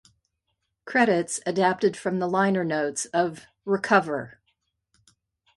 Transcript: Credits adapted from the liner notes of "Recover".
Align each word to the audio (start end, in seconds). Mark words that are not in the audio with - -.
Credits 0.85 1.39
adapted 1.45 1.95
from 1.95 2.17
the 2.17 2.27
liner 2.27 2.63
notes 2.63 3.05
of 3.13 3.45
"Recover". 3.65 4.39